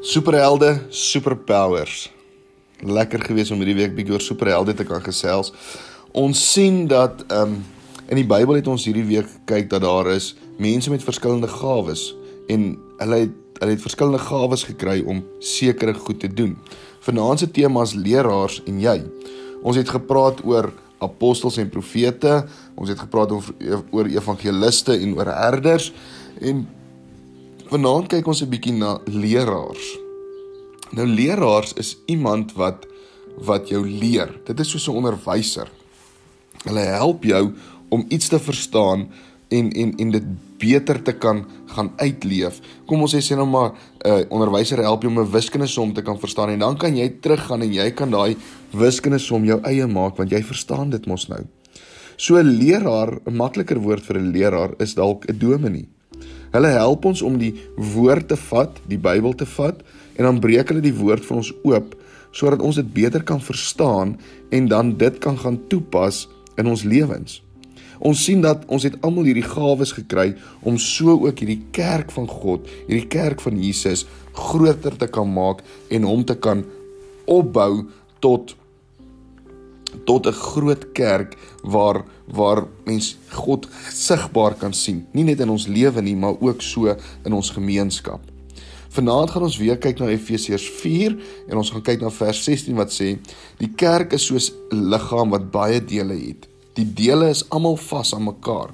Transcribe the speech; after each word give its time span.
Superhelde, 0.00 0.78
superpowers. 0.88 2.12
Lekker 2.86 3.18
gewees 3.26 3.48
om 3.50 3.58
hierdie 3.58 3.80
week 3.80 3.96
bietjie 3.96 4.14
oor 4.14 4.22
superhelde 4.22 4.70
te 4.78 4.84
kan 4.86 5.02
gesels. 5.02 5.50
Ons 6.14 6.38
sien 6.52 6.84
dat 6.86 7.24
ehm 7.26 7.56
um, 7.56 7.58
in 8.08 8.16
die 8.16 8.24
Bybel 8.24 8.56
het 8.56 8.68
ons 8.70 8.86
hierdie 8.86 9.04
week 9.04 9.26
kyk 9.50 9.66
dat 9.68 9.82
daar 9.82 10.06
is 10.14 10.30
mense 10.56 10.88
met 10.88 11.02
verskillende 11.04 11.50
gawes 11.50 12.06
en 12.48 12.70
hulle 13.02 13.18
het 13.24 13.34
hulle 13.58 13.74
het 13.74 13.82
verskillende 13.82 14.22
gawes 14.22 14.62
gekry 14.70 15.02
om 15.02 15.24
sekere 15.42 15.92
goed 15.98 16.22
te 16.22 16.30
doen. 16.30 16.54
Vanaand 17.02 17.42
se 17.42 17.50
tema 17.50 17.82
is 17.82 17.98
leraars 17.98 18.62
en 18.70 18.78
jy. 18.80 19.02
Ons 19.66 19.82
het 19.82 19.90
gepraat 19.90 20.44
oor 20.46 20.70
apostels 21.02 21.58
en 21.58 21.74
profete, 21.74 22.44
ons 22.78 22.88
het 22.88 23.02
gepraat 23.02 23.34
oor 23.34 23.82
oor 23.90 24.14
evangeliste 24.14 24.94
en 24.94 25.18
oor 25.18 25.34
herders 25.34 25.90
en 26.38 26.68
Vanaand 27.68 28.06
kyk 28.08 28.24
ons 28.24 28.40
'n 28.40 28.48
bietjie 28.48 28.72
na 28.72 28.96
leraars. 29.04 29.88
Nou 30.96 31.04
leraars 31.04 31.74
is 31.76 31.98
iemand 32.06 32.54
wat 32.56 32.86
wat 33.44 33.68
jou 33.68 33.84
leer. 33.84 34.40
Dit 34.44 34.60
is 34.60 34.70
soos 34.70 34.88
'n 34.88 34.96
onderwyser. 34.96 35.68
Hulle 36.64 36.80
help 36.80 37.24
jou 37.24 37.52
om 37.88 38.04
iets 38.08 38.28
te 38.28 38.38
verstaan 38.38 39.08
en 39.48 39.70
en 39.72 39.92
en 39.96 40.10
dit 40.10 40.24
beter 40.58 41.02
te 41.02 41.12
kan 41.12 41.44
gaan 41.66 41.92
uitleef. 41.96 42.60
Kom 42.86 43.00
ons 43.00 43.14
sê 43.14 43.36
nou 43.36 43.46
maar 43.46 43.72
'n 43.72 44.08
uh, 44.08 44.24
onderwyser 44.30 44.78
help 44.78 45.02
jou 45.02 45.12
om 45.12 45.20
'n 45.20 45.30
wiskundesom 45.30 45.92
te 45.92 46.02
kan 46.02 46.18
verstaan 46.18 46.48
en 46.48 46.58
dan 46.58 46.76
kan 46.76 46.96
jy 46.96 47.08
teruggaan 47.20 47.62
en 47.62 47.72
jy 47.72 47.90
kan 47.90 48.10
daai 48.10 48.36
wiskundesom 48.70 49.44
jou 49.44 49.60
eie 49.62 49.86
maak 49.86 50.16
want 50.16 50.30
jy 50.30 50.42
verstaan 50.42 50.90
dit 50.90 51.06
mos 51.06 51.28
nou. 51.28 51.44
So 52.16 52.38
'n 52.38 52.58
leraar, 52.58 53.20
'n 53.26 53.36
makliker 53.36 53.78
woord 53.78 54.04
vir 54.04 54.16
'n 54.16 54.32
leraar 54.32 54.74
is 54.78 54.94
dalk 54.94 55.28
'n 55.28 55.38
dominee. 55.38 55.88
Hulle 56.52 56.70
help 56.74 57.04
ons 57.08 57.22
om 57.22 57.38
die 57.40 57.54
woord 57.76 58.30
te 58.32 58.38
vat, 58.48 58.78
die 58.88 59.00
Bybel 59.00 59.34
te 59.36 59.46
vat 59.56 59.82
en 60.16 60.24
dan 60.26 60.40
breek 60.42 60.72
hulle 60.72 60.84
die 60.84 60.96
woord 60.96 61.26
vir 61.26 61.40
ons 61.40 61.52
oop 61.64 61.96
sodat 62.38 62.62
ons 62.62 62.76
dit 62.76 62.88
beter 62.92 63.24
kan 63.24 63.40
verstaan 63.40 64.16
en 64.54 64.68
dan 64.68 64.92
dit 65.00 65.20
kan 65.22 65.38
gaan 65.40 65.56
toepas 65.72 66.26
in 66.60 66.68
ons 66.68 66.84
lewens. 66.84 67.38
Ons 67.98 68.20
sien 68.24 68.42
dat 68.44 68.62
ons 68.70 68.84
het 68.86 68.98
almal 69.02 69.26
hierdie 69.26 69.46
gawes 69.46 69.92
gekry 69.96 70.32
om 70.62 70.78
so 70.78 71.16
ook 71.24 71.40
hierdie 71.42 71.64
kerk 71.74 72.12
van 72.14 72.28
God, 72.30 72.68
hierdie 72.86 73.08
kerk 73.10 73.42
van 73.42 73.58
Jesus 73.58 74.04
groter 74.36 74.94
te 74.98 75.08
kan 75.10 75.26
maak 75.32 75.64
en 75.90 76.06
hom 76.06 76.22
te 76.26 76.36
kan 76.38 76.62
opbou 77.28 77.88
tot 78.22 78.54
tot 80.04 80.26
'n 80.26 80.32
groot 80.32 80.92
kerk 80.92 81.36
waar 81.62 82.04
waar 82.26 82.66
mens 82.84 83.16
God 83.28 83.68
sigbaar 83.92 84.54
kan 84.54 84.72
sien, 84.72 85.06
nie 85.12 85.24
net 85.24 85.40
in 85.40 85.50
ons 85.50 85.66
lewe 85.66 86.02
nie, 86.02 86.16
maar 86.16 86.34
ook 86.40 86.62
so 86.62 86.96
in 87.24 87.32
ons 87.32 87.50
gemeenskap. 87.50 88.20
Vanaand 88.88 89.30
gaan 89.30 89.42
ons 89.42 89.56
weer 89.60 89.76
kyk 89.78 89.98
na 89.98 90.08
Efesiërs 90.08 90.64
4 90.80 91.16
en 91.48 91.56
ons 91.56 91.70
gaan 91.70 91.82
kyk 91.82 92.00
na 92.00 92.10
vers 92.10 92.44
16 92.44 92.76
wat 92.78 92.92
sê 92.92 93.18
die 93.60 93.70
kerk 93.76 94.12
is 94.16 94.26
soos 94.26 94.52
'n 94.72 94.88
liggaam 94.90 95.30
wat 95.30 95.50
baie 95.50 95.80
dele 95.84 96.16
het. 96.16 96.48
Die 96.74 96.86
dele 96.94 97.28
is 97.28 97.44
almal 97.50 97.76
vas 97.76 98.14
aan 98.14 98.24
mekaar. 98.24 98.70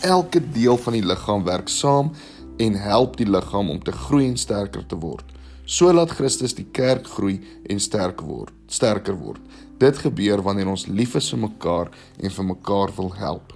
Elke 0.00 0.40
deel 0.52 0.76
van 0.76 0.92
die 0.92 1.04
liggaam 1.04 1.44
werk 1.44 1.68
saam 1.68 2.12
en 2.58 2.74
help 2.74 3.16
die 3.16 3.26
liggaam 3.26 3.70
om 3.70 3.82
te 3.82 3.92
groei 3.92 4.28
en 4.28 4.36
sterker 4.36 4.86
te 4.86 4.96
word. 4.96 5.24
So 5.72 5.88
laat 5.88 6.10
Christus 6.12 6.52
die 6.52 6.66
kerk 6.68 7.06
groei 7.14 7.38
en 7.72 7.78
sterk 7.80 8.20
word, 8.26 8.52
sterker 8.68 9.16
word. 9.16 9.40
Dit 9.80 10.02
gebeur 10.02 10.42
wanneer 10.44 10.68
ons 10.68 10.84
lief 10.84 11.14
is 11.16 11.30
vir 11.32 11.40
mekaar 11.46 11.88
en 12.20 12.34
vir 12.34 12.46
mekaar 12.50 12.92
wil 12.98 13.08
help. 13.16 13.54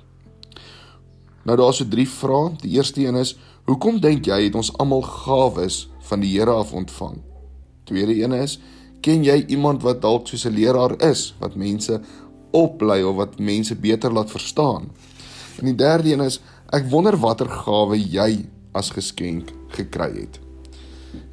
Nou 1.44 1.58
daar's 1.60 1.82
so 1.82 1.88
drie 1.92 2.06
vrae. 2.08 2.54
Die 2.62 2.72
eerste 2.78 3.04
een 3.04 3.20
is: 3.20 3.34
Hoekom 3.68 4.00
dink 4.00 4.24
jy 4.30 4.38
het 4.46 4.56
ons 4.56 4.72
almal 4.80 5.04
gawes 5.04 5.82
van 6.08 6.24
die 6.24 6.32
Here 6.32 6.56
af 6.56 6.72
ontvang? 6.72 7.20
Tweede 7.84 8.16
een 8.16 8.32
is: 8.38 8.56
Ken 9.04 9.20
jy 9.26 9.42
iemand 9.52 9.84
wat 9.84 10.00
dalk 10.00 10.26
soos 10.26 10.46
'n 10.46 10.56
leraar 10.56 10.96
is 11.10 11.34
wat 11.38 11.54
mense 11.54 12.00
oplei 12.52 13.02
of 13.04 13.16
wat 13.16 13.38
mense 13.38 13.76
beter 13.76 14.12
laat 14.12 14.30
verstaan? 14.30 14.88
En 15.60 15.64
die 15.68 15.76
derde 15.76 16.12
een 16.12 16.24
is: 16.24 16.40
Ek 16.72 16.88
wonder 16.88 17.16
watter 17.16 17.48
gawe 17.48 17.96
jy 18.00 18.48
as 18.72 18.90
geskenk 18.90 19.52
gekry 19.68 20.12
het. 20.20 20.45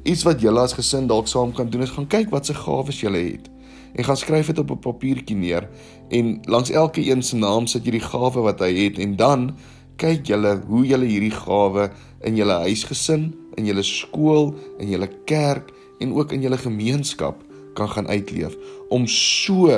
Iets 0.04 0.22
wat 0.22 0.40
julle 0.40 0.60
as 0.60 0.76
gesin 0.76 1.06
dalk 1.06 1.28
saam 1.28 1.52
kan 1.52 1.70
doen 1.70 1.82
is 1.82 1.94
gaan 1.94 2.06
kyk 2.06 2.30
wat 2.30 2.46
se 2.46 2.54
gawes 2.54 3.00
julle 3.00 3.18
het 3.18 3.50
en 3.94 4.04
gaan 4.04 4.16
skryf 4.18 4.46
dit 4.46 4.58
op 4.58 4.70
'n 4.70 4.78
papiertjie 4.78 5.36
neer 5.36 5.68
en 6.10 6.40
langs 6.44 6.70
elke 6.70 7.00
een 7.10 7.22
se 7.22 7.36
naam 7.36 7.66
sit 7.66 7.84
jy 7.84 7.90
die 7.90 8.08
gawe 8.10 8.40
wat 8.40 8.60
hy 8.60 8.72
het 8.74 8.98
en 8.98 9.16
dan 9.16 9.54
kyk 9.96 10.26
julle 10.26 10.62
hoe 10.66 10.86
julle 10.86 11.06
hierdie 11.06 11.34
gawe 11.34 11.90
in 12.26 12.36
julle 12.36 12.52
huisgesin, 12.52 13.34
in 13.56 13.66
julle 13.66 13.82
skool, 13.82 14.54
in 14.78 14.90
julle 14.90 15.08
kerk 15.24 15.70
en 16.00 16.12
ook 16.12 16.32
in 16.32 16.42
julle 16.42 16.58
gemeenskap 16.58 17.42
kan 17.74 17.88
gaan 17.88 18.06
uitleef 18.06 18.56
om 18.90 19.06
so 19.06 19.70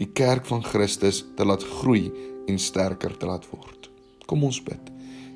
die 0.00 0.08
kerk 0.12 0.46
van 0.46 0.64
Christus 0.64 1.24
te 1.36 1.44
laat 1.44 1.64
groei 1.64 2.10
en 2.48 2.58
sterker 2.58 3.16
te 3.16 3.26
laat 3.26 3.44
word. 3.50 3.90
Kom 4.26 4.44
ons 4.44 4.62
bid. 4.62 4.80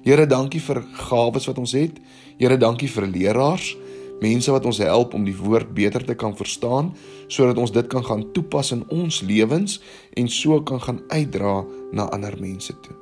Here, 0.04 0.26
dankie 0.26 0.60
vir 0.60 0.82
gawes 1.08 1.46
wat 1.46 1.58
ons 1.58 1.72
het. 1.72 1.98
Here, 2.38 2.56
dankie 2.56 2.88
vir 2.88 3.06
leraars 3.06 3.76
mense 4.24 4.52
wat 4.52 4.66
ons 4.68 4.80
help 4.82 5.14
om 5.14 5.26
die 5.26 5.36
woord 5.36 5.74
beter 5.76 6.04
te 6.04 6.16
kan 6.18 6.36
verstaan 6.36 6.92
sodat 7.28 7.60
ons 7.60 7.72
dit 7.74 7.88
kan 7.92 8.04
gaan 8.04 8.24
toepas 8.36 8.72
in 8.76 8.84
ons 8.94 9.20
lewens 9.24 9.80
en 10.16 10.28
so 10.28 10.60
kan 10.62 10.80
gaan 10.80 11.02
uitdra 11.12 11.60
na 11.92 12.08
ander 12.14 12.36
mense 12.40 12.72
toe. 12.84 12.96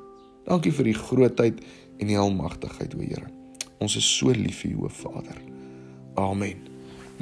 Dankie 0.47 0.73
vir 0.75 0.91
die 0.91 0.97
grootheid 0.97 1.63
en 2.01 2.11
die 2.11 2.19
almagtigheid, 2.19 2.95
o 2.97 3.01
Here. 3.03 3.29
Ons 3.83 3.97
is 3.99 4.07
so 4.07 4.33
lief 4.35 4.63
vir 4.63 4.75
U, 4.75 4.85
o 4.87 4.91
Vader. 4.91 5.39
Amen. 6.19 6.67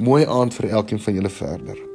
Mooi 0.02 0.24
aand 0.26 0.54
vir 0.58 0.72
elkeen 0.72 1.02
van 1.02 1.18
julle 1.20 1.32
verder. 1.32 1.91